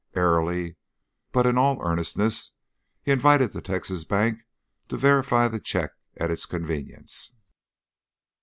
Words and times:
Airily, 0.15 0.77
but 1.31 1.45
in 1.45 1.59
all 1.59 1.77
earnestness, 1.85 2.53
he 3.03 3.11
invited 3.11 3.51
the 3.51 3.61
Texas 3.61 4.03
bank 4.03 4.39
to 4.89 4.97
verify 4.97 5.47
the 5.47 5.59
check 5.59 5.91
at 6.17 6.31
its 6.31 6.47
convenience. 6.47 7.33